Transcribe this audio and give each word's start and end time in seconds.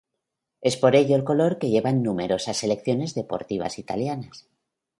Es 0.61 0.77
por 0.77 0.95
ello 0.95 1.15
el 1.15 1.23
color 1.23 1.59
que 1.59 1.69
llevan 1.69 2.01
numerosas 2.01 2.57
selecciones 2.57 3.13
deportivas 3.13 3.77
italianas. 3.77 4.47